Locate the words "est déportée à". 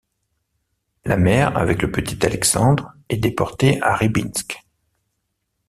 3.09-3.93